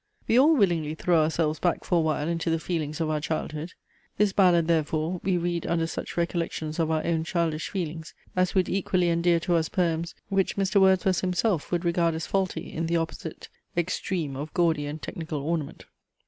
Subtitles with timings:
[0.27, 3.73] We all willingly throw ourselves back for awhile into the feelings of our childhood.
[4.17, 8.67] This ballad, therefore, we read under such recollections of our own childish feelings, as would
[8.67, 10.81] equally endear to us poems, which Mr.
[10.81, 15.85] Wordsworth himself would regard as faulty in the opposite extreme of gaudy and technical ornament.